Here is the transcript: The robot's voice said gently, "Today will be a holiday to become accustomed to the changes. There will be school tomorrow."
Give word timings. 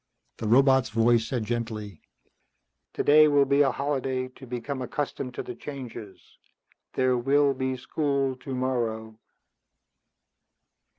The 0.37 0.47
robot's 0.47 0.89
voice 0.89 1.27
said 1.27 1.43
gently, 1.45 2.01
"Today 2.91 3.27
will 3.27 3.45
be 3.45 3.61
a 3.61 3.69
holiday 3.69 4.29
to 4.29 4.47
become 4.47 4.81
accustomed 4.81 5.35
to 5.35 5.43
the 5.43 5.53
changes. 5.53 6.19
There 6.93 7.19
will 7.19 7.53
be 7.53 7.77
school 7.77 8.35
tomorrow." 8.35 9.19